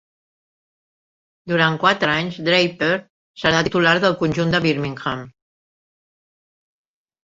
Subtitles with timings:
[1.51, 2.89] Durant quatre anys, Draper
[3.45, 5.27] serà titular del conjunt de Birmingham.